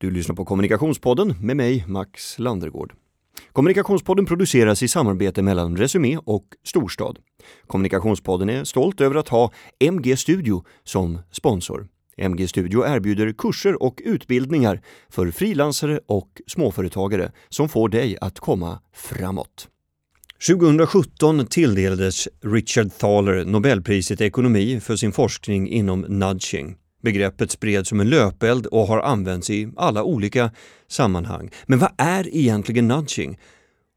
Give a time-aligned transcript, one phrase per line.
[0.00, 2.94] Du lyssnar på Kommunikationspodden med mig, Max Landergård.
[3.52, 7.18] Kommunikationspodden produceras i samarbete mellan Resumé och Storstad.
[7.66, 11.88] Kommunikationspodden är stolt över att ha MG Studio som sponsor.
[12.16, 18.80] MG Studio erbjuder kurser och utbildningar för frilansare och småföretagare som får dig att komma
[18.94, 19.68] framåt.
[20.48, 26.76] 2017 tilldelades Richard Thaler Nobelpriset i ekonomi för sin forskning inom nudging.
[27.02, 30.50] Begreppet spreds som en löpeld och har använts i alla olika
[30.88, 31.50] sammanhang.
[31.66, 33.38] Men vad är egentligen nudging?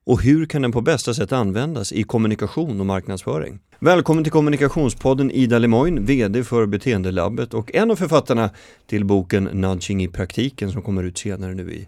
[0.05, 3.59] Och hur kan den på bästa sätt användas i kommunikation och marknadsföring?
[3.79, 8.49] Välkommen till Kommunikationspodden Ida Lemoyne, VD för Beteendelabbet och en av författarna
[8.87, 11.87] till boken Nudging i praktiken som kommer ut senare nu i,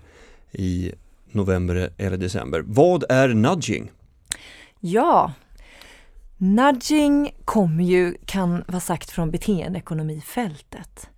[0.52, 0.91] i
[1.31, 2.64] november eller december.
[2.66, 3.91] Vad är nudging?
[4.80, 5.34] Ja,
[6.38, 11.09] nudging kommer ju, kan vara sagt från beteendeekonomifältet.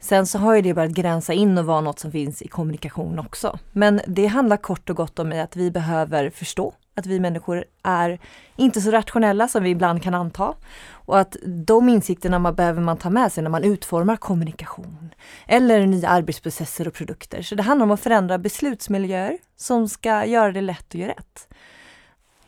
[0.00, 3.18] Sen så har ju det börjat gränsa in och vara något som finns i kommunikation
[3.18, 3.58] också.
[3.72, 8.18] Men det handlar kort och gott om att vi behöver förstå att vi människor är
[8.56, 10.54] inte så rationella som vi ibland kan anta.
[10.90, 15.14] Och att de insikterna man behöver man ta med sig när man utformar kommunikation.
[15.46, 17.42] Eller nya arbetsprocesser och produkter.
[17.42, 21.48] Så det handlar om att förändra beslutsmiljöer som ska göra det lätt att göra rätt.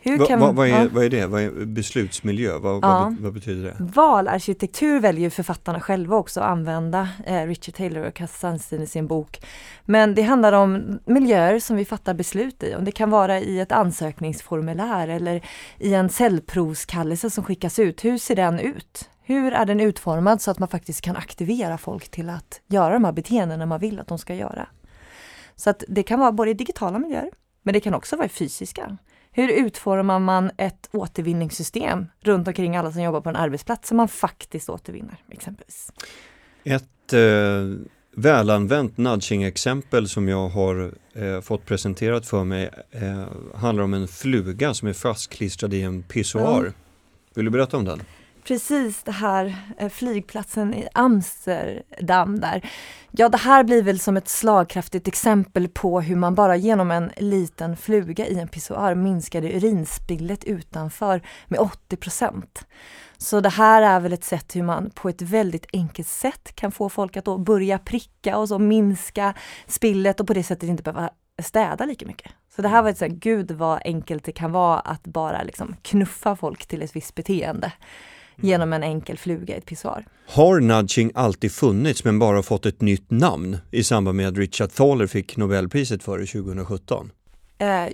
[0.05, 0.87] Hur kan, va, vad, är, ja.
[0.91, 1.25] vad är det?
[1.25, 2.57] Vad är beslutsmiljö?
[2.57, 2.79] Vad, ja.
[2.81, 3.75] vad, vad, betyder det?
[3.79, 9.07] Valarkitektur väljer författarna själva också att använda, eh, Richard Taylor och Cass Sunstein i sin
[9.07, 9.45] bok.
[9.85, 12.75] Men det handlar om miljöer som vi fattar beslut i.
[12.75, 15.41] Om det kan vara i ett ansökningsformulär eller
[15.77, 18.05] i en cellprovskallelse som skickas ut.
[18.05, 19.09] Hur ser den ut?
[19.21, 23.05] Hur är den utformad så att man faktiskt kan aktivera folk till att göra de
[23.05, 24.67] här beteendena man vill att de ska göra?
[25.55, 27.29] Så att det kan vara både i digitala miljöer,
[27.63, 28.97] men det kan också vara i fysiska.
[29.37, 34.07] Hur utformar man ett återvinningssystem runt omkring alla som jobbar på en arbetsplats som man
[34.07, 35.91] faktiskt återvinner exempelvis?
[36.63, 37.19] Ett eh,
[38.15, 44.73] välanvänt nudging-exempel som jag har eh, fått presenterat för mig eh, handlar om en fluga
[44.73, 46.59] som är fastklistrad i en pissoar.
[46.59, 46.73] Mm.
[47.35, 48.01] Vill du berätta om den?
[48.45, 52.69] Precis det här eh, flygplatsen i Amsterdam där.
[53.11, 57.11] Ja, det här blir väl som ett slagkraftigt exempel på hur man bara genom en
[57.17, 62.43] liten fluga i en pissoar minskade urinspillet utanför med 80%
[63.17, 66.71] Så det här är väl ett sätt hur man på ett väldigt enkelt sätt kan
[66.71, 69.33] få folk att då börja pricka och så minska
[69.67, 71.09] spillet och på det sättet inte behöva
[71.43, 72.31] städa lika mycket.
[72.55, 75.75] Så det här var ett sånt, gud vad enkelt det kan vara att bara liksom
[75.81, 77.71] knuffa folk till ett visst beteende
[78.41, 80.05] genom en enkel fluga i ett pissoar.
[80.27, 84.71] Har nudging alltid funnits men bara fått ett nytt namn i samband med att Richard
[84.71, 87.11] Thaler fick Nobelpriset för det 2017?
[87.57, 87.87] Eh,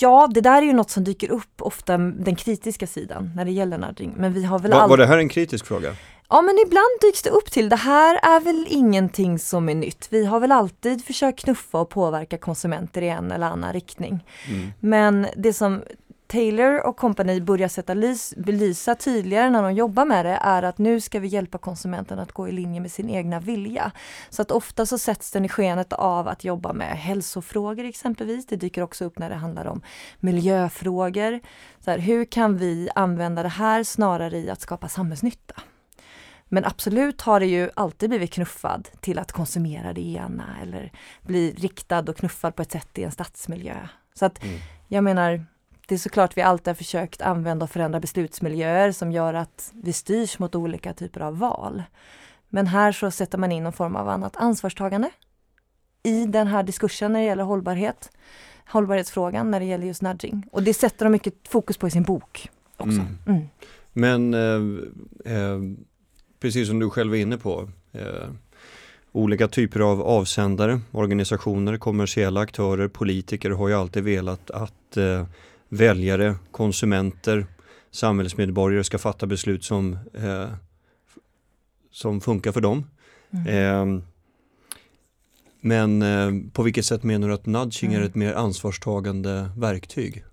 [0.00, 3.50] ja, det där är ju något som dyker upp ofta, den kritiska sidan när det
[3.50, 4.14] gäller nudging.
[4.16, 4.90] Men vi har väl Va, all...
[4.90, 5.96] Var det här en kritisk fråga?
[6.28, 10.08] Ja men ibland dyks det upp till, det här är väl ingenting som är nytt.
[10.10, 14.26] Vi har väl alltid försökt knuffa och påverka konsumenter i en eller annan riktning.
[14.48, 14.72] Mm.
[14.80, 15.82] Men det som
[16.32, 20.78] Taylor och kompani börjar sätta lys, belysa tydligare när de jobbar med det är att
[20.78, 23.92] nu ska vi hjälpa konsumenten att gå i linje med sin egna vilja.
[24.30, 28.46] Så att ofta så sätts den i skenet av att jobba med hälsofrågor exempelvis.
[28.46, 29.82] Det dyker också upp när det handlar om
[30.20, 31.40] miljöfrågor.
[31.84, 35.54] Så här, hur kan vi använda det här snarare i att skapa samhällsnytta?
[36.48, 41.54] Men absolut har det ju alltid blivit knuffad till att konsumera det ena eller bli
[41.58, 43.88] riktad och knuffad på ett sätt i en stadsmiljö.
[44.14, 44.60] Så att mm.
[44.88, 45.46] jag menar,
[45.92, 49.92] det är såklart vi alltid har försökt använda och förändra beslutsmiljöer som gör att vi
[49.92, 51.82] styrs mot olika typer av val.
[52.48, 55.10] Men här så sätter man in någon form av annat ansvarstagande
[56.02, 58.10] i den här diskursen när det gäller hållbarhet.
[58.66, 60.48] Hållbarhetsfrågan när det gäller just nudging.
[60.52, 63.00] Och det sätter de mycket fokus på i sin bok också.
[63.00, 63.18] Mm.
[63.26, 63.48] Mm.
[63.92, 65.58] Men eh, eh,
[66.40, 68.28] precis som du själv är inne på eh,
[69.14, 75.26] Olika typer av avsändare, organisationer, kommersiella aktörer, politiker har ju alltid velat att eh,
[75.72, 77.46] väljare, konsumenter,
[77.90, 80.48] samhällsmedborgare ska fatta beslut som, eh,
[81.90, 82.84] som funkar för dem.
[83.30, 83.46] Mm.
[83.46, 84.02] Eh,
[85.60, 88.02] men eh, på vilket sätt menar du att nudging mm.
[88.02, 90.24] är ett mer ansvarstagande verktyg?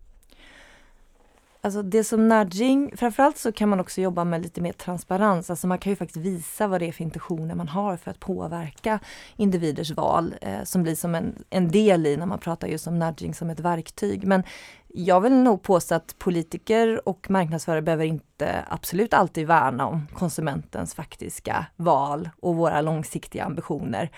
[1.62, 5.50] Alltså det som nudging, framförallt så kan man också jobba med lite mer transparens.
[5.50, 8.20] Alltså man kan ju faktiskt visa vad det är för intentioner man har för att
[8.20, 9.00] påverka
[9.36, 13.00] individers val eh, som blir som en, en del i när man pratar just om
[13.00, 14.28] nudging som ett verktyg.
[14.28, 14.44] Men
[14.88, 20.94] jag vill nog påstå att politiker och marknadsförare behöver inte absolut alltid värna om konsumentens
[20.94, 24.10] faktiska val och våra långsiktiga ambitioner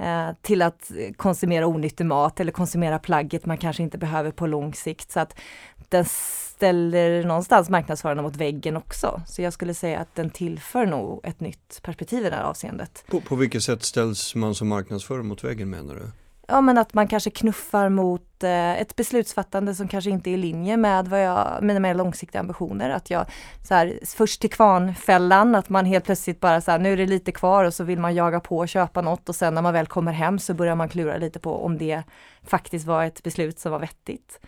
[0.00, 4.74] Eh, till att konsumera onyttig mat eller konsumera plagget man kanske inte behöver på lång
[4.74, 5.10] sikt.
[5.10, 5.40] Så att
[5.88, 9.22] den ställer någonstans marknadsförarna mot väggen också.
[9.26, 13.04] Så jag skulle säga att den tillför nog ett nytt perspektiv i det här avseendet.
[13.06, 16.10] På, på vilket sätt ställs man som marknadsförare mot väggen menar du?
[16.50, 20.36] Ja men att man kanske knuffar mot eh, ett beslutsfattande som kanske inte är i
[20.36, 22.90] linje med vad jag, mina mer långsiktiga ambitioner.
[22.90, 23.26] Att jag
[23.68, 27.06] så här, först till kvarnfällan, att man helt plötsligt bara så här, nu är det
[27.06, 29.72] lite kvar och så vill man jaga på och köpa något och sen när man
[29.72, 32.02] väl kommer hem så börjar man klura lite på om det
[32.42, 34.40] faktiskt var ett beslut som var vettigt.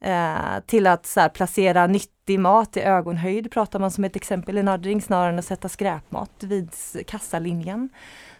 [0.00, 4.58] Eh, till att så här, placera nyttig mat i ögonhöjd pratar man som ett exempel
[4.58, 6.70] i nudging snarare än att sätta skräpmat vid
[7.06, 7.88] kassalinjen.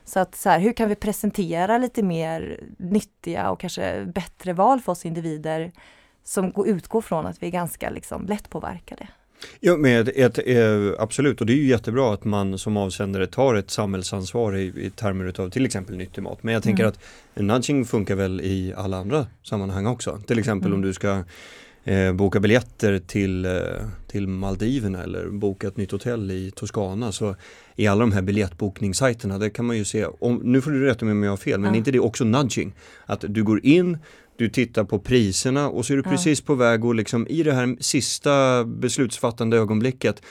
[0.06, 4.80] Så att så här, hur kan vi presentera lite mer nyttiga och kanske bättre val
[4.80, 5.72] för oss individer
[6.24, 9.08] som utgår från att vi är ganska liksom lättpåverkade.
[9.60, 13.54] Ja, med ett, ett, absolut och det är ju jättebra att man som avsändare tar
[13.54, 16.42] ett samhällsansvar i, i termer av till exempel nyttig mat.
[16.42, 16.92] Men jag tänker mm.
[16.92, 17.00] att
[17.42, 20.20] nudging funkar väl i alla andra sammanhang också.
[20.26, 20.78] Till exempel mm.
[20.78, 21.24] om du ska
[21.86, 23.52] eh, boka biljetter till, eh,
[24.06, 27.36] till Maldiverna eller boka ett nytt hotell i Toscana så
[27.76, 31.04] i alla de här biljettbokningssajterna, där kan man ju se, om, nu får du rätta
[31.04, 31.76] mig om jag har fel, men ja.
[31.76, 32.74] inte det också nudging?
[33.06, 33.98] Att du går in,
[34.36, 36.10] du tittar på priserna och så är du ja.
[36.10, 40.22] precis på väg och liksom i det här sista beslutsfattande ögonblicket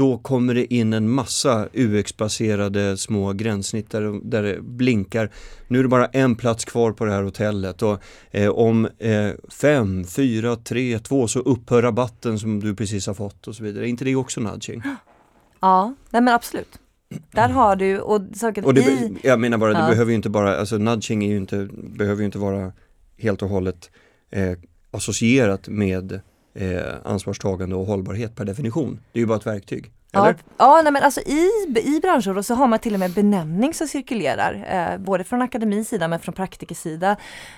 [0.00, 5.30] då kommer det in en massa UX-baserade små gränssnitt där, där det blinkar.
[5.68, 9.30] Nu är det bara en plats kvar på det här hotellet och eh, om eh,
[9.60, 13.84] fem, fyra, tre, två så upphör rabatten som du precis har fått och så vidare.
[13.84, 14.82] Är inte det också nudging?
[15.62, 16.78] Ja, nej men absolut.
[17.32, 19.16] Där har du och saken och det, i...
[19.22, 19.88] Jag menar bara, det ja.
[19.88, 22.72] behöver ju inte bara, alltså nudging är ju inte, behöver ju inte vara
[23.18, 23.90] helt och hållet
[24.30, 24.58] eh,
[24.90, 26.20] associerat med
[26.54, 29.00] eh, ansvarstagande och hållbarhet per definition.
[29.12, 29.92] Det är ju bara ett verktyg.
[30.12, 30.26] Eller?
[30.26, 31.48] Ja, ja nej men alltså i,
[31.84, 35.88] i branscher så har man till och med benämning som cirkulerar, eh, både från akademins
[35.88, 37.16] sida men från praktikers sida.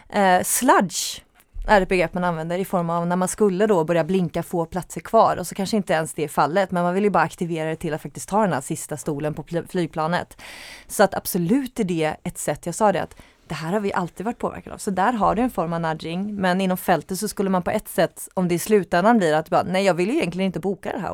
[0.09, 1.23] Eh, sludge
[1.69, 4.67] är ett begrepp man använder i form av när man skulle då börja blinka få
[4.67, 7.23] platser kvar och så kanske inte ens det är fallet men man vill ju bara
[7.23, 10.43] aktivera det till att faktiskt ta den här sista stolen på flygplanet.
[10.87, 13.17] Så att absolut är det ett sätt, jag sa det att
[13.53, 14.79] det här har vi alltid varit påverkade av.
[14.79, 16.35] Så där har du en form av nudging.
[16.35, 19.49] Men inom fältet så skulle man på ett sätt, om det i slutändan blir att
[19.49, 21.13] bara, nej jag vill ju egentligen inte boka det här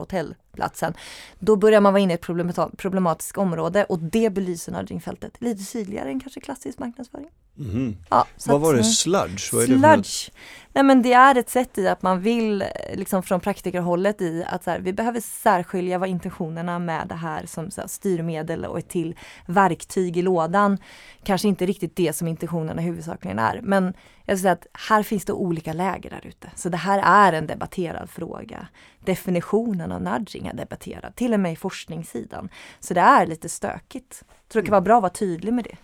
[0.58, 0.94] hotellplatsen.
[1.38, 6.10] Då börjar man vara inne i ett problematiskt område och det belyser nudgingfältet lite sydligare
[6.10, 7.28] än kanske klassisk marknadsföring.
[7.58, 7.96] Mm.
[8.10, 9.52] Ja, Vad var det, sludge?
[9.52, 10.30] Vad sludge.
[10.72, 12.64] Nej men det är ett sätt i att man vill,
[12.94, 17.46] liksom från praktikerhållet i att så här, vi behöver särskilja vad intentionerna med det här
[17.46, 19.16] som här, styrmedel och ett till
[19.46, 20.78] verktyg i lådan.
[21.24, 23.60] Kanske inte riktigt det som intentionerna huvudsakligen är.
[23.62, 23.94] Men
[24.28, 26.50] jag skulle säga att här finns det olika läger där ute.
[26.54, 28.68] Så det här är en debatterad fråga.
[29.04, 32.48] Definitionen av nudging är debatterad, till och med i forskningssidan.
[32.80, 34.22] Så det är lite stökigt.
[34.48, 35.76] Tror det kan vara bra att vara tydlig med det.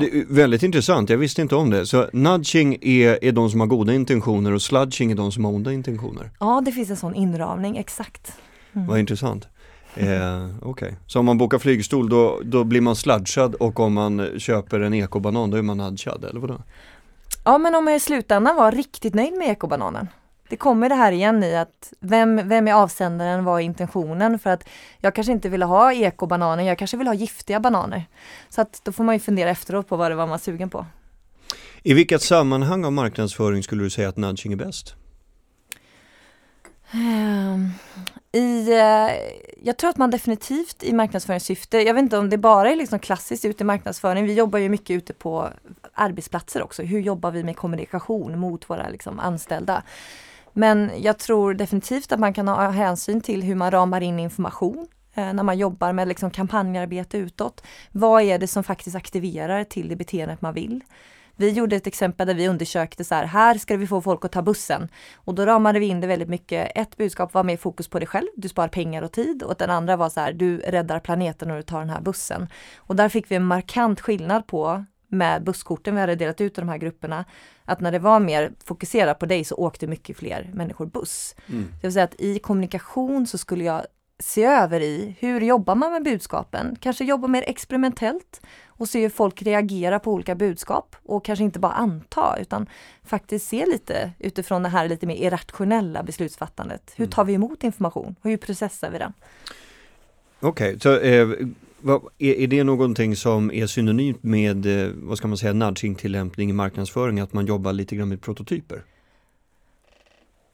[0.00, 1.86] Det är väldigt intressant, jag visste inte om det.
[1.86, 5.52] Så nudging är, är de som har goda intentioner och sludging är de som har
[5.52, 6.30] onda intentioner?
[6.40, 8.32] Ja, det finns en sån inramning, exakt.
[8.72, 8.86] Mm.
[8.86, 9.48] Vad intressant.
[9.94, 10.92] Eh, Okej, okay.
[11.06, 14.94] så om man bokar flygstol då, då blir man sludgad och om man köper en
[14.94, 16.62] ekobanan då är man nudgad, eller vadå?
[17.44, 20.08] Ja, men om jag i slutändan var riktigt nöjd med ekobananen
[20.48, 24.38] det kommer det här igen i att vem, vem är avsändaren, vad är intentionen?
[24.38, 24.68] För att
[25.00, 28.04] jag kanske inte vill ha ekobananer, jag kanske vill ha giftiga bananer.
[28.48, 30.70] Så att då får man ju fundera efteråt på vad det var man var sugen
[30.70, 30.86] på.
[31.82, 34.94] I vilket sammanhang av marknadsföring skulle du säga att nudging är bäst?
[36.94, 37.70] Ehm,
[38.32, 39.10] I, eh,
[39.62, 42.98] jag tror att man definitivt i marknadsföringssyfte, jag vet inte om det bara är liksom
[42.98, 45.48] klassiskt ute i marknadsföring, vi jobbar ju mycket ute på
[45.92, 46.82] arbetsplatser också.
[46.82, 49.82] Hur jobbar vi med kommunikation mot våra liksom, anställda?
[50.52, 54.86] Men jag tror definitivt att man kan ha hänsyn till hur man ramar in information
[55.14, 57.62] eh, när man jobbar med liksom kampanjarbete utåt.
[57.92, 60.84] Vad är det som faktiskt aktiverar till det beteendet man vill?
[61.36, 64.32] Vi gjorde ett exempel där vi undersökte så här, här ska vi få folk att
[64.32, 64.88] ta bussen.
[65.14, 66.72] Och då ramade vi in det väldigt mycket.
[66.74, 69.42] Ett budskap var mer fokus på dig själv, du sparar pengar och tid.
[69.42, 72.48] Och den andra var så här, du räddar planeten när du tar den här bussen.
[72.76, 76.60] Och där fick vi en markant skillnad på med busskorten vi hade delat ut i
[76.60, 77.24] de här grupperna,
[77.64, 81.34] att när det var mer fokuserat på dig så åkte mycket fler människor buss.
[81.46, 81.64] Mm.
[81.80, 83.86] Det vill säga att i kommunikation så skulle jag
[84.24, 86.76] se över i hur jobbar man med budskapen?
[86.80, 91.58] Kanske jobba mer experimentellt och se hur folk reagerar på olika budskap och kanske inte
[91.58, 92.66] bara anta utan
[93.04, 96.92] faktiskt se lite utifrån det här lite mer irrationella beslutsfattandet.
[96.96, 97.10] Hur mm.
[97.10, 99.12] tar vi emot information och hur processar vi den?
[100.40, 101.28] Okej, okay, så eh,
[102.18, 106.52] är, är det någonting som är synonymt med, eh, vad ska man säga, nudging-tillämpning i
[106.52, 108.82] marknadsföring, att man jobbar lite grann med prototyper?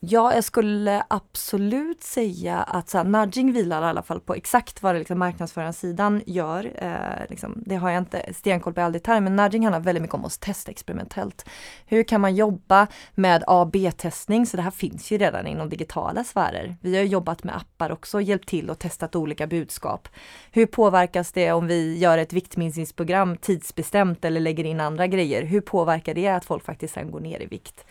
[0.03, 4.83] Ja, jag skulle absolut säga att så här, nudging vilar i alla fall på exakt
[4.83, 6.73] vad det liksom marknadsföringssidan gör.
[6.75, 10.03] Eh, liksom, det har jag inte stenkoll på i all detalj, men nudging handlar väldigt
[10.03, 11.49] mycket om att testa experimentellt.
[11.87, 14.47] Hur kan man jobba med A-B-testning?
[14.47, 16.77] Så det här finns ju redan inom digitala sfärer.
[16.81, 20.09] Vi har jobbat med appar också, hjälpt till och testat olika budskap.
[20.51, 25.43] Hur påverkas det om vi gör ett viktminskningsprogram tidsbestämt eller lägger in andra grejer?
[25.43, 27.85] Hur påverkar det att folk faktiskt sen går ner i vikt?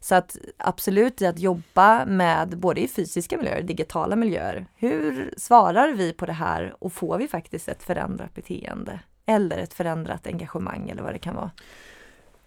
[0.00, 4.66] Så att absolut i att jobba med både i fysiska miljöer och digitala miljöer.
[4.74, 9.00] Hur svarar vi på det här och får vi faktiskt ett förändrat beteende?
[9.26, 11.50] Eller ett förändrat engagemang eller vad det kan vara.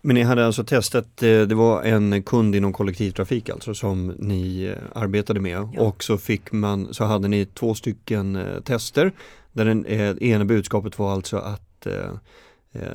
[0.02, 4.64] Men ni hade alltså testat, eh, det var en kund inom kollektivtrafik alltså som ni
[4.64, 5.82] eh, arbetade med ja.
[5.82, 9.12] och så fick man, så hade ni två stycken eh, tester
[9.52, 9.88] där den
[10.24, 11.88] ena budskapet var alltså att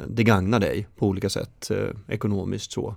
[0.07, 1.71] det gagnar dig på olika sätt
[2.09, 2.97] ekonomiskt så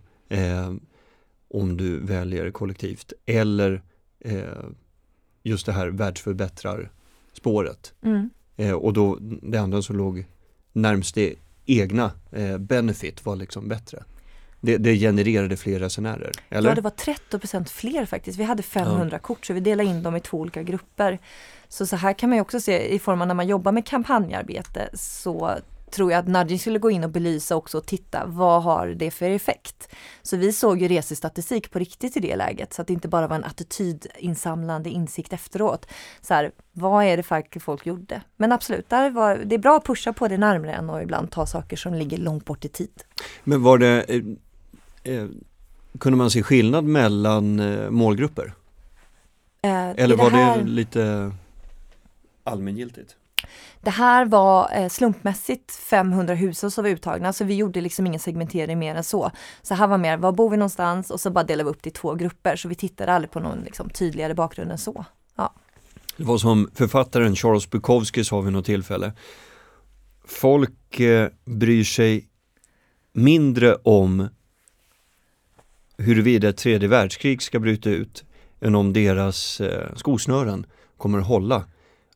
[1.50, 3.82] om du väljer kollektivt eller
[4.20, 4.44] eh,
[5.44, 6.92] just det här världsförbättrar
[7.34, 7.94] spåret.
[8.02, 8.30] Mm.
[8.58, 10.26] Eh, och då det andra som låg
[10.74, 14.04] närmst det egna eh, benefit var liksom bättre.
[14.62, 16.70] Det, det, genererade fler resenärer, eller?
[16.70, 18.40] Ja, det var 30% fler faktiskt.
[18.40, 19.20] Vi hade 500 ja.
[19.20, 21.20] kort så vi delade in dem i två olika grupper.
[21.68, 24.90] Så så här kan man också se i form av när man jobbar med kampanjarbete
[24.94, 25.58] så
[25.92, 29.12] tror jag att nudging skulle gå in och belysa också och titta vad har det
[29.12, 29.90] för effekt.
[30.22, 33.28] Så vi såg ju resestatistik på riktigt i det läget så att det inte bara
[33.28, 35.88] var en attitydinsamlande insikt efteråt.
[36.22, 38.22] Så här, vad är det faktiskt folk gjorde?
[38.38, 41.32] Men absolut, där var, det är bra att pusha på det närmre än och ibland
[41.32, 43.04] ta saker som ligger långt bort i tid.
[43.44, 45.28] Men var det, eh, eh,
[46.00, 48.54] kunde man se skillnad mellan eh, målgrupper?
[49.62, 50.58] Eh, Eller var det, här...
[50.58, 51.32] det lite
[52.44, 53.16] allmängiltigt?
[53.82, 58.20] Det här var eh, slumpmässigt 500 hushåll som var uttagna, så vi gjorde liksom ingen
[58.20, 59.32] segmentering mer än så.
[59.62, 61.12] Så här var mer, var bor vi någonstans?
[61.12, 63.40] Och så bara delade vi upp det i två grupper, så vi tittade aldrig på
[63.40, 65.06] någon liksom, tydligare bakgrund än så.
[65.36, 65.54] Ja.
[66.18, 69.14] Det var som författaren Charles Bukowski sa vid något tillfälle.
[70.26, 72.30] Folk eh, bryr sig
[73.14, 74.30] mindre om
[75.98, 78.24] huruvida ett tredje världskrig ska bryta ut
[78.62, 80.66] än om deras eh, skosnören
[80.98, 81.64] kommer hålla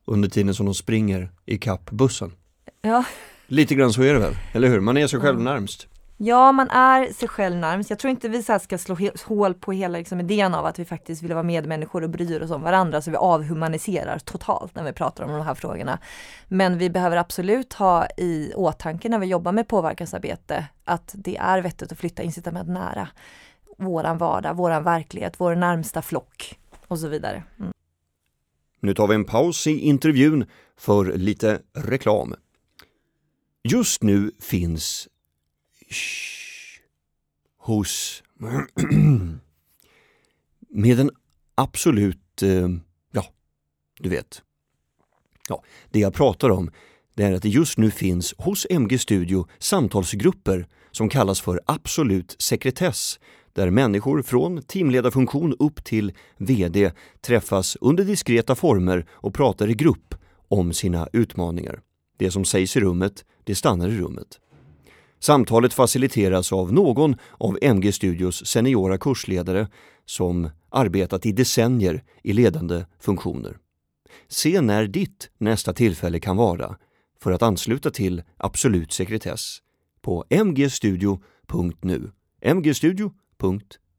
[0.05, 2.31] under tiden som de springer i kapp bussen.
[2.81, 3.03] Ja.
[3.47, 4.79] Lite grann så är det väl, eller hur?
[4.79, 5.87] Man är sig själv närmst.
[6.17, 7.89] Ja, man är sig själv närmst.
[7.89, 10.85] Jag tror inte vi så ska slå hål på hela liksom, idén av att vi
[10.85, 14.93] faktiskt vill vara medmänniskor och bryr oss om varandra, så vi avhumaniserar totalt när vi
[14.93, 15.99] pratar om de här frågorna.
[16.47, 21.61] Men vi behöver absolut ha i åtanke när vi jobbar med påverkansarbete att det är
[21.61, 23.07] vettigt att flytta incitament nära
[23.77, 27.43] våran vardag, våran verklighet, vår närmsta flock och så vidare.
[27.59, 27.71] Mm.
[28.83, 30.45] Nu tar vi en paus i intervjun
[30.77, 32.35] för lite reklam.
[33.63, 35.07] Just nu finns
[35.89, 36.81] shh,
[37.57, 38.23] hos
[40.69, 41.11] med en
[41.55, 42.69] absolut, eh,
[43.11, 43.25] ja,
[43.99, 44.41] du vet.
[45.49, 46.71] Ja, det jag pratar om
[47.13, 52.35] det är att det just nu finns hos MG Studio samtalsgrupper som kallas för absolut
[52.39, 53.19] sekretess
[53.53, 56.91] där människor från teamledarfunktion upp till VD
[57.21, 60.15] träffas under diskreta former och pratar i grupp
[60.47, 61.81] om sina utmaningar.
[62.17, 64.39] Det som sägs i rummet, det stannar i rummet.
[65.19, 69.67] Samtalet faciliteras av någon av MG Studios seniora kursledare
[70.05, 73.57] som arbetat i decennier i ledande funktioner.
[74.27, 76.77] Se när ditt nästa tillfälle kan vara
[77.21, 79.57] för att ansluta till Absolut sekretess
[80.01, 82.11] på mgstudio.nu.
[82.55, 83.11] mgstudio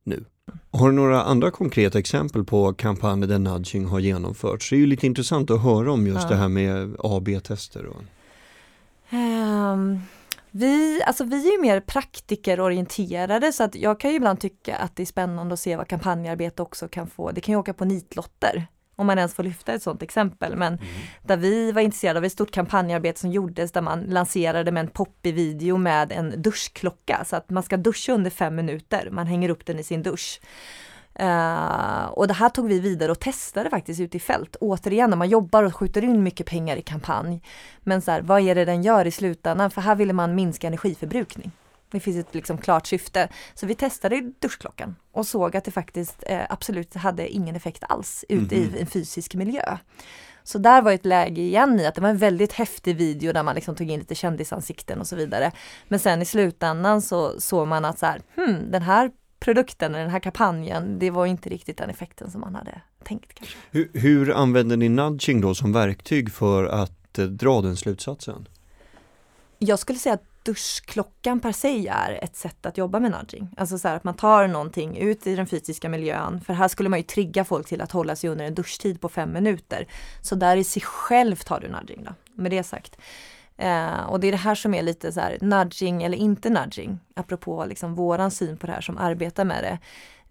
[0.04, 0.24] nu.
[0.70, 4.70] Har du några andra konkreta exempel på kampanjer där nudging har genomförts?
[4.70, 6.28] Det är ju lite intressant att höra om just ja.
[6.28, 7.88] det här med A-B-tester.
[9.10, 10.00] Um,
[10.50, 14.96] vi, alltså vi är ju mer praktikerorienterade så att jag kan ju ibland tycka att
[14.96, 17.30] det är spännande att se vad kampanjarbete också kan få.
[17.30, 20.56] Det kan ju åka på nitlotter om man ens får lyfta ett sådant exempel.
[20.56, 20.86] Men mm.
[21.22, 24.88] där vi var intresserade av ett stort kampanjarbete som gjordes där man lanserade med en
[24.88, 29.08] poppig video med en duschklocka så att man ska duscha under fem minuter.
[29.10, 30.40] Man hänger upp den i sin dusch.
[31.20, 34.56] Uh, och det här tog vi vidare och testade faktiskt ute i fält.
[34.60, 37.42] Återigen, när man jobbar och skjuter in mycket pengar i kampanj.
[37.80, 39.70] Men så här, vad är det den gör i slutändan?
[39.70, 41.52] För här ville man minska energiförbrukning.
[41.94, 43.28] Det finns ett liksom klart syfte.
[43.54, 48.24] Så vi testade duschklockan och såg att det faktiskt eh, absolut hade ingen effekt alls
[48.28, 48.68] ute mm -hmm.
[48.68, 48.80] i mhm.
[48.80, 49.78] en fysisk miljö.
[50.44, 53.42] Så där var ett läge igen i att det var en väldigt häftig video där
[53.42, 55.52] man liksom tog in lite kändisansikten och så vidare.
[55.88, 59.10] Men sen i slutändan så såg man att så här, hmm, den här
[59.40, 63.34] produkten, den här kampanjen, det var inte riktigt den effekten som man hade tänkt.
[63.34, 63.56] Kanske.
[63.70, 68.48] Hur, hur använder ni nudging då som verktyg för att eh, dra den slutsatsen?
[69.58, 73.48] Jag skulle säga att duschklockan per se är ett sätt att jobba med nudging.
[73.56, 76.88] Alltså så här att man tar någonting ut i den fysiska miljön, för här skulle
[76.88, 79.86] man ju trigga folk till att hålla sig under en duschtid på fem minuter.
[80.22, 82.96] Så där i sig själv tar du nudging då, med det sagt.
[83.56, 86.98] Eh, och det är det här som är lite så här nudging eller inte nudging,
[87.16, 89.78] apropå liksom våran syn på det här som arbetar med det.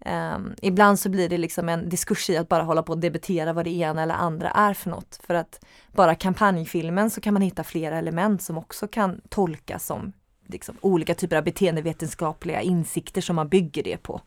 [0.06, 3.52] Um, ibland så blir det liksom en diskurs i att bara hålla på och debitera
[3.52, 5.20] vad det ena eller andra är för något.
[5.26, 10.12] För att bara kampanjfilmen så kan man hitta flera element som också kan tolkas som
[10.46, 14.20] liksom, olika typer av beteendevetenskapliga insikter som man bygger det på.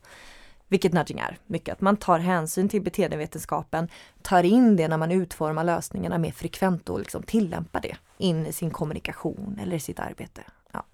[0.68, 3.88] Vilket nudging är, mycket att man tar hänsyn till beteendevetenskapen,
[4.22, 8.52] tar in det när man utformar lösningarna mer frekvent och liksom tillämpar det in i
[8.52, 10.42] sin kommunikation eller i sitt arbete.
[10.72, 10.84] Ja.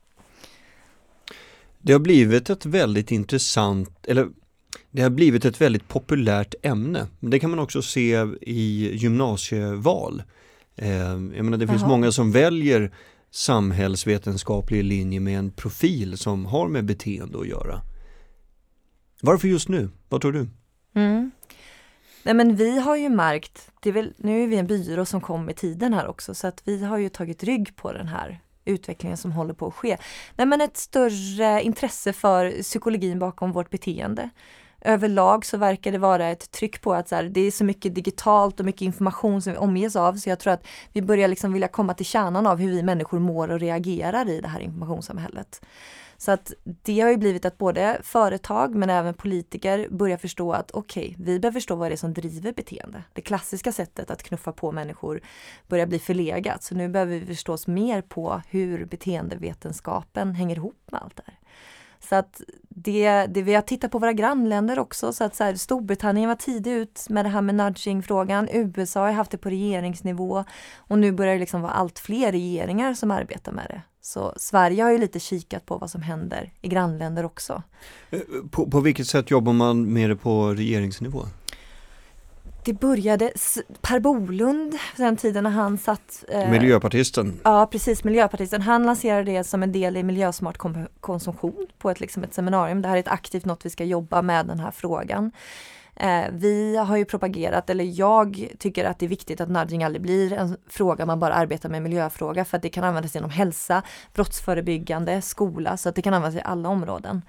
[1.79, 4.29] Det har blivit ett väldigt intressant, eller
[4.95, 7.07] det har blivit ett väldigt populärt ämne.
[7.21, 10.23] Det kan man också se i gymnasieval.
[10.77, 11.91] Eh, jag menar det finns Aha.
[11.91, 12.93] många som väljer
[13.31, 17.81] samhällsvetenskaplig linje med en profil som har med beteende att göra.
[19.23, 19.91] Varför just nu?
[20.09, 20.49] Vad tror du?
[20.95, 21.31] Mm.
[22.23, 25.21] Nej men vi har ju märkt, det är väl, nu är vi en byrå som
[25.21, 28.41] kom med tiden här också, så att vi har ju tagit rygg på den här
[28.65, 29.97] utvecklingen som håller på att ske.
[30.37, 34.31] Nej men ett större intresse för psykologin bakom vårt beteende
[34.85, 37.95] överlag så verkar det vara ett tryck på att så här, det är så mycket
[37.95, 41.53] digitalt och mycket information som vi omges av så jag tror att vi börjar liksom
[41.53, 45.61] vilja komma till kärnan av hur vi människor mår och reagerar i det här informationssamhället.
[46.17, 50.71] Så att det har ju blivit att både företag men även politiker börjar förstå att
[50.71, 53.03] okej, okay, vi behöver förstå vad det är som driver beteende.
[53.12, 55.21] Det klassiska sättet att knuffa på människor
[55.69, 56.62] börjar bli förlegat.
[56.62, 61.23] Så nu behöver vi förstå oss mer på hur beteendevetenskapen hänger ihop med allt det
[61.26, 61.38] här.
[62.09, 65.55] Så att det, det, vi har tittat på våra grannländer också, så att så här,
[65.55, 68.49] Storbritannien var tidigt ut med det här med nudging-frågan.
[68.53, 70.45] USA har haft det på regeringsnivå
[70.77, 73.83] och nu börjar det liksom vara allt fler regeringar som arbetar med det.
[74.01, 77.63] Så Sverige har ju lite kikat på vad som händer i grannländer också.
[78.11, 78.21] Eh,
[78.51, 81.23] på, på vilket sätt jobbar man med det på regeringsnivå?
[82.64, 83.33] Det började,
[83.80, 86.25] Per Bolund, den tiden när han satt...
[86.28, 87.40] Eh, Miljöpartisten.
[87.44, 88.62] Ja precis, Miljöpartisten.
[88.62, 90.59] Han lanserade det som en del i miljösmart
[91.00, 92.83] konsumtion på ett, liksom ett seminarium.
[92.83, 95.33] Det här är ett aktivt något vi ska jobba med den här frågan.
[95.97, 100.02] Eh, vi har ju propagerat, eller jag tycker att det är viktigt att nudging aldrig
[100.02, 103.83] blir en fråga man bara arbetar med miljöfråga för att det kan användas inom hälsa,
[104.14, 107.23] brottsförebyggande, skola, så att det kan användas i alla områden.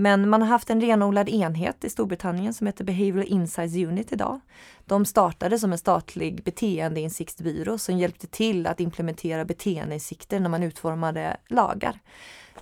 [0.00, 4.40] Men man har haft en renodlad enhet i Storbritannien som heter Behavioral Insights Unit idag.
[4.86, 11.36] De startade som en statlig beteendeinsiktsbyrå som hjälpte till att implementera beteendeinsikter när man utformade
[11.48, 11.98] lagar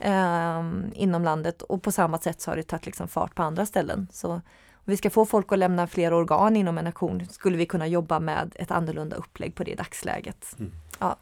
[0.01, 3.67] eh, inom landet och på samma sätt så har det tagit liksom fart på andra
[3.67, 4.09] ställen.
[4.13, 4.43] Så om
[4.85, 8.21] vi ska få folk att lämna fler organ inom en nation skulle vi kunna jobba
[8.21, 10.57] med ett annorlunda upplägg på det i dagsläget.
[10.59, 10.73] Mm.
[10.99, 11.17] Ja.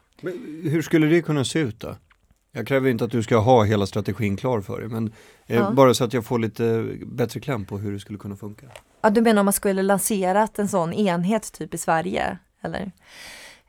[0.63, 1.97] Hur skulle det kunna se ut då?
[2.57, 5.13] Jag kräver inte att du ska ha hela strategin klar för dig men
[5.47, 5.71] eh, ja.
[5.71, 8.67] bara så att jag får lite bättre kläm på hur det skulle kunna funka.
[9.03, 12.39] Ja, du menar om man skulle lanserat en sån enhet typ i Sverige?
[12.63, 12.93] Eller?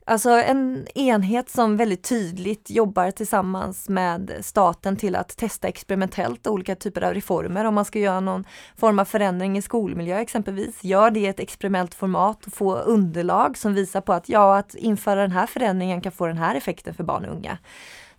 [0.07, 6.75] Alltså en enhet som väldigt tydligt jobbar tillsammans med staten till att testa experimentellt olika
[6.75, 7.65] typer av reformer.
[7.65, 8.45] Om man ska göra någon
[8.77, 13.57] form av förändring i skolmiljö exempelvis, gör det i ett experimentellt format och få underlag
[13.57, 16.93] som visar på att ja, att införa den här förändringen kan få den här effekten
[16.93, 17.57] för barn och unga.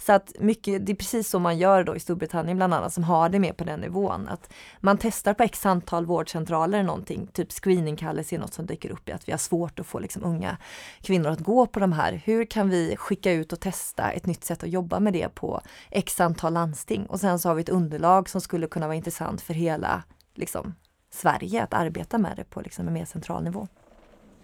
[0.06, 3.04] Så att mycket, det är precis så man gör då i Storbritannien bland annat som
[3.04, 4.28] har det mer på den nivån.
[4.28, 9.08] Att man testar på x antal vårdcentraler någonting, typ screeningkallelse är något som dyker upp
[9.08, 10.56] i att vi har svårt att få liksom unga
[11.00, 12.22] kvinnor att gå på de här.
[12.24, 15.60] Hur kan vi skicka ut och testa ett nytt sätt att jobba med det på
[15.90, 17.06] x antal landsting?
[17.06, 20.02] Och sen så har vi ett underlag som skulle kunna vara intressant för hela
[20.34, 20.74] liksom,
[21.10, 23.68] Sverige att arbeta med det på liksom, en mer central nivå.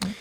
[0.03, 0.14] Mm.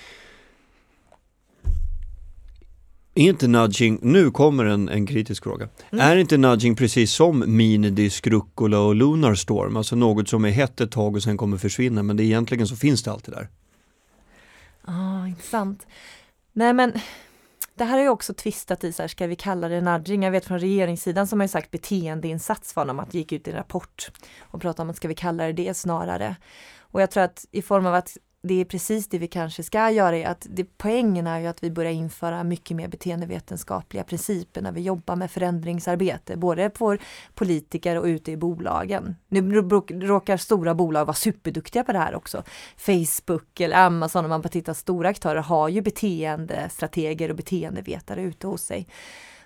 [3.15, 6.05] Är inte nudging, nu kommer en, en kritisk fråga, mm.
[6.05, 10.81] är inte nudging precis som minidisk, rucola och lunar storm, alltså något som är hett
[10.81, 13.49] ett tag och sen kommer försvinna men det egentligen så finns det alltid där?
[14.87, 15.87] Ja, ah, intressant.
[16.53, 16.93] Nej men
[17.75, 20.23] det här är ju också tvistat i, så här, ska vi kalla det nudging?
[20.23, 23.57] Jag vet från regeringssidan som har sagt beteendeinsats var när man gick ut i en
[23.57, 26.35] rapport och pratade om att ska vi kalla det det snarare.
[26.79, 29.89] Och jag tror att i form av att det är precis det vi kanske ska
[29.89, 30.17] göra.
[30.17, 34.71] Är att det, poängen är ju att vi börjar införa mycket mer beteendevetenskapliga principer när
[34.71, 36.97] vi jobbar med förändringsarbete, både på
[37.35, 39.15] politiker och ute i bolagen.
[39.27, 39.51] Nu
[40.01, 42.43] råkar stora bolag vara superduktiga på det här också.
[42.77, 48.47] Facebook eller Amazon, om man bara tittar, stora aktörer har ju beteendestrateger och beteendevetare ute
[48.47, 48.87] hos sig.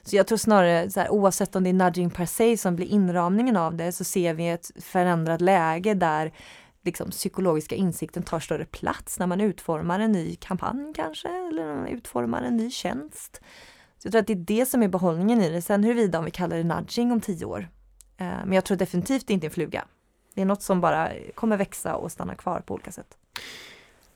[0.03, 2.88] Så jag tror snarare, så här, oavsett om det är nudging per se som blir
[2.88, 6.31] inramningen av det, så ser vi ett förändrat läge där
[6.86, 11.76] liksom, psykologiska insikten tar större plats när man utformar en ny kampanj kanske, eller när
[11.76, 13.41] man utformar en ny tjänst.
[13.98, 15.62] Så jag tror att det är det som är behållningen i det.
[15.62, 17.69] Sen huruvida om vi kallar det nudging om tio år.
[18.17, 19.86] Eh, men jag tror definitivt inte en fluga.
[20.34, 23.17] Det är något som bara kommer växa och stanna kvar på olika sätt.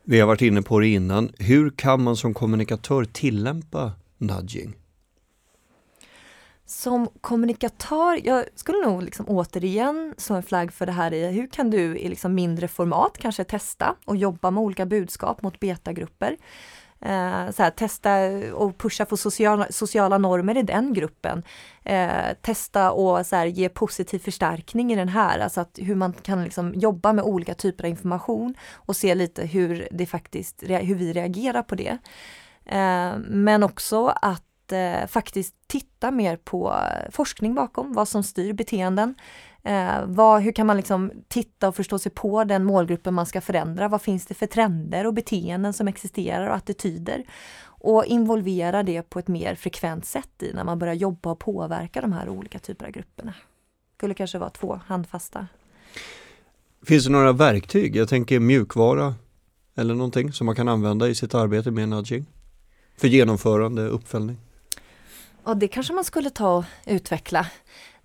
[0.03, 1.31] Vi har varit inne på det innan.
[1.37, 4.75] Hur kan man som kommunikatör tillämpa nudging?
[6.69, 11.47] Som kommunikatör, jag skulle nog liksom återigen slå en flagg för det här i hur
[11.47, 16.37] kan du i liksom mindre format kanske testa och jobba med olika budskap mot betagrupper.
[17.01, 18.11] Eh, så här, testa
[18.53, 21.43] och pusha för sociala, sociala normer i den gruppen.
[21.83, 26.13] Eh, testa och så här, ge positiv förstärkning i den här, alltså att hur man
[26.13, 30.95] kan liksom jobba med olika typer av information och se lite hur det faktiskt, hur
[30.95, 31.97] vi reagerar på det.
[32.65, 36.75] Eh, men också att eh, faktiskt titta mer på
[37.11, 39.15] forskning bakom, vad som styr beteenden.
[39.63, 43.41] Eh, vad, hur kan man liksom titta och förstå sig på den målgruppen man ska
[43.41, 43.87] förändra?
[43.87, 47.23] Vad finns det för trender och beteenden som existerar och attityder?
[47.81, 52.01] Och involvera det på ett mer frekvent sätt i när man börjar jobba och påverka
[52.01, 53.33] de här olika typerna av grupperna.
[53.97, 55.47] Skulle kanske vara två handfasta.
[56.83, 57.95] Finns det några verktyg?
[57.95, 59.15] Jag tänker mjukvara
[59.75, 62.25] eller någonting som man kan använda i sitt arbete med nudging?
[62.97, 64.37] För genomförande, uppföljning?
[65.49, 67.45] Ja, det kanske man skulle ta och utveckla.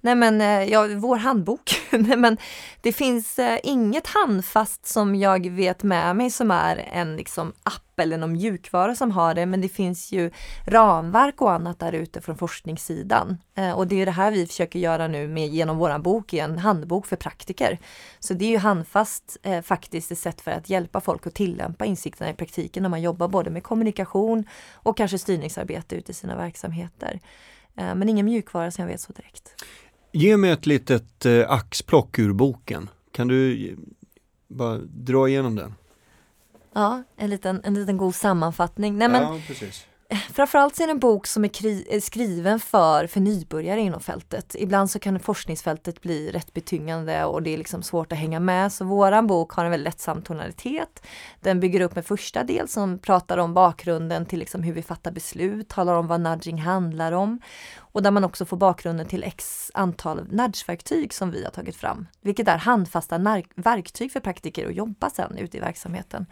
[0.04, 1.80] Nej men, eh, ja, vår handbok.
[1.90, 2.36] Nej men,
[2.80, 8.00] det finns eh, inget handfast som jag vet med mig som är en liksom app
[8.00, 10.30] eller någon mjukvara som har det, men det finns ju
[10.66, 13.38] ramverk och annat där ute från forskningssidan.
[13.54, 16.38] Eh, och det är det här vi försöker göra nu med, genom vår bok, i
[16.38, 17.78] en handbok för praktiker.
[18.18, 21.84] Så det är ju handfast eh, faktiskt ett sätt för att hjälpa folk att tillämpa
[21.84, 26.36] insikterna i praktiken när man jobbar både med kommunikation och kanske styrningsarbete ute i sina
[26.36, 27.20] verksamheter.
[27.76, 29.64] Eh, men ingen mjukvara som jag vet så direkt.
[30.16, 32.90] Ge mig ett litet eh, axplock ur boken.
[33.12, 33.76] Kan du
[34.48, 35.74] bara dra igenom den?
[36.74, 38.98] Ja, en liten, en liten god sammanfattning.
[38.98, 39.86] Nej, men, ja, precis.
[40.32, 44.56] Framförallt är det en bok som är kri- skriven för, för nybörjare inom fältet.
[44.58, 48.72] Ibland så kan forskningsfältet bli rätt betyngande och det är liksom svårt att hänga med.
[48.72, 51.06] Så våran bok har en väldigt lättsam tonalitet.
[51.40, 55.10] Den bygger upp en första del som pratar om bakgrunden till liksom hur vi fattar
[55.10, 57.40] beslut, talar om vad nudging handlar om.
[57.94, 62.06] Och där man också får bakgrunden till x antal nudgeverktyg som vi har tagit fram.
[62.20, 66.26] Vilket är handfasta verktyg för praktiker att jobba sen ute i verksamheten.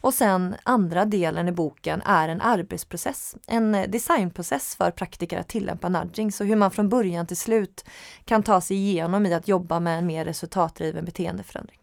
[0.00, 5.88] Och sen andra delen i boken är en arbetsprocess, en designprocess för praktiker att tillämpa
[5.88, 6.32] nudging.
[6.32, 7.84] Så hur man från början till slut
[8.24, 11.78] kan ta sig igenom i att jobba med en mer resultatdriven beteendeförändring.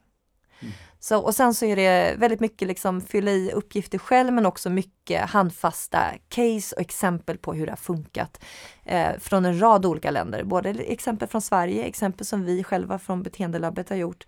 [0.59, 0.73] Mm.
[1.05, 4.69] Så, och sen så är det väldigt mycket liksom fylla i uppgifter själv men också
[4.69, 8.43] mycket handfasta case och exempel på hur det har funkat
[8.83, 10.43] eh, från en rad olika länder.
[10.43, 14.25] Både exempel från Sverige, exempel som vi själva från Beteendelabbet har gjort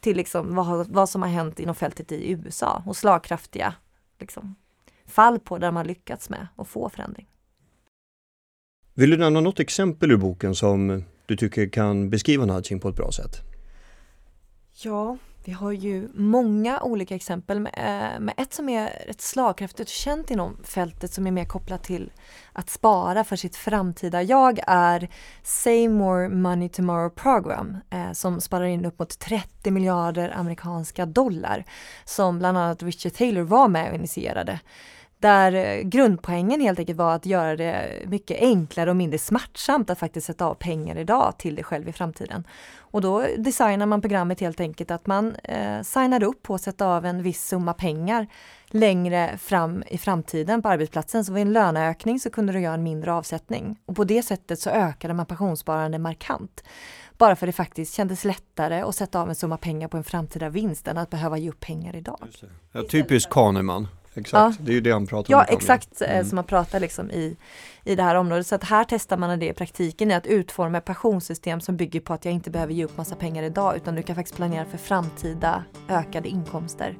[0.00, 3.74] till liksom vad, vad som har hänt inom fältet i USA och slagkraftiga
[4.18, 4.54] liksom,
[5.06, 7.26] fall på där man lyckats med att få förändring.
[8.94, 12.96] Vill du nämna något exempel ur boken som du tycker kan beskriva nudging på ett
[12.96, 13.36] bra sätt?
[14.82, 19.94] Ja, vi har ju många olika exempel men eh, ett som är rätt slagkraftigt och
[19.94, 22.12] känt inom fältet som är mer kopplat till
[22.52, 25.08] att spara för sitt framtida jag är
[25.42, 31.64] Save More Money Tomorrow Program eh, som sparar in upp mot 30 miljarder amerikanska dollar
[32.04, 34.60] som bland annat Richard Taylor var med och initierade.
[35.18, 39.98] Där eh, grundpoängen helt enkelt var att göra det mycket enklare och mindre smärtsamt att
[39.98, 42.44] faktiskt sätta av pengar idag till dig själv i framtiden.
[42.76, 46.86] Och då designar man programmet helt enkelt att man eh, signar upp på att sätta
[46.86, 48.26] av en viss summa pengar
[48.66, 51.24] längre fram i framtiden på arbetsplatsen.
[51.24, 53.78] Så vid en löneökning så kunde du göra en mindre avsättning.
[53.86, 56.64] Och på det sättet så ökade man pensionssparande markant.
[57.18, 60.48] Bara för det faktiskt kändes lättare att sätta av en summa pengar på en framtida
[60.48, 62.18] vinst än att behöva ge upp pengar idag.
[62.72, 63.88] Ja, typiskt Kahneman.
[64.16, 64.64] Exakt, ja.
[64.64, 65.44] det är ju det han pratar om.
[65.48, 66.24] Ja, exakt eh, mm.
[66.24, 67.36] som man pratar liksom i,
[67.84, 68.46] i det här området.
[68.46, 72.00] Så att här testar man det i praktiken i att utforma ett pensionssystem som bygger
[72.00, 74.64] på att jag inte behöver ge upp massa pengar idag utan du kan faktiskt planera
[74.64, 76.96] för framtida ökade inkomster.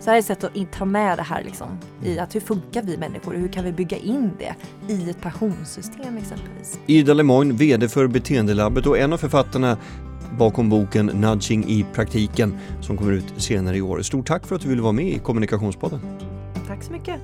[0.00, 2.82] Så här är ett sätt att ta med det här liksom, i att hur funkar
[2.82, 4.54] vi människor och hur kan vi bygga in det
[4.92, 6.78] i ett pensionssystem exempelvis.
[6.86, 9.78] Ida Lemoine, VD för Beteendelabbet och en av författarna
[10.38, 14.02] bakom boken Nudging i praktiken som kommer ut senare i år.
[14.02, 16.00] Stort tack för att du ville vara med i Kommunikationspodden.
[16.66, 17.20] Tack så mycket.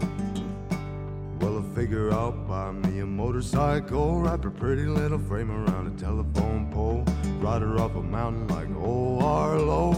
[1.40, 6.00] Well, I figure I'll buy me a motorcycle, wrap a pretty little frame around a
[6.00, 7.05] telephone pole,
[7.40, 9.94] ride her up a mountain like old Arlo.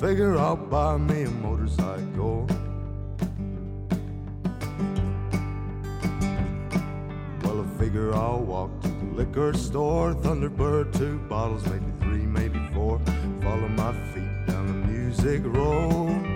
[0.00, 2.48] Figure I'll buy me a motorcycle.
[7.44, 12.58] Well, I figure I'll walk to the liquor store, Thunderbird, two bottles, maybe three, maybe
[12.74, 13.00] four.
[13.42, 16.35] Follow my feet down the music road.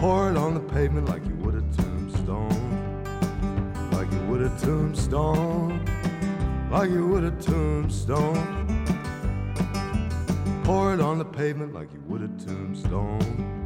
[0.00, 2.48] Pour it on the pavement like you would a tombstone.
[3.92, 5.84] Like you would a tombstone.
[6.70, 8.66] Like you would a tombstone.
[10.64, 13.59] Pour it on the pavement like you would a tombstone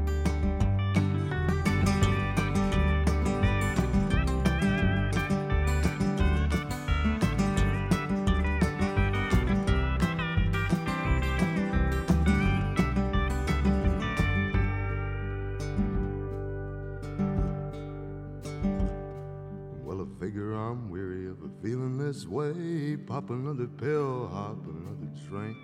[20.25, 22.97] figure I'm weary of a feeling this way.
[22.97, 25.55] Pop another pill, hop another train.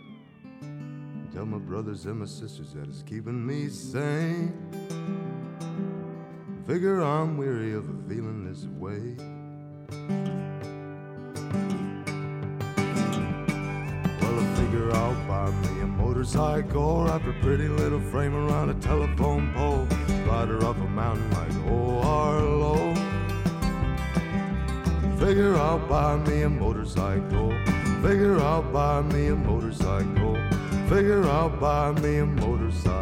[1.33, 4.53] Tell my brothers and my sisters that it's keeping me sane.
[6.67, 9.17] Figure I'm weary of a feeling this way.
[14.21, 18.75] Well, I figure I'll buy me a motorcycle, wrap a pretty little frame around a
[18.75, 19.87] telephone pole,
[20.27, 22.90] ride her up a mountain like oh Harlow.
[25.21, 27.51] Figure I'll buy me a motorcycle.
[28.01, 30.35] Figure I'll buy me a motorcycle.
[30.89, 33.00] Figure I'll buy me a motorcycle.